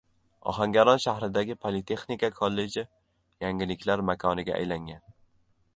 Ohangaron 0.51 1.01
shahridagi 1.03 1.57
Politexnika 1.65 2.31
kolleji 2.41 2.85
yangiliklar 3.45 4.05
makoniga 4.11 4.59
aylangan. 4.63 5.05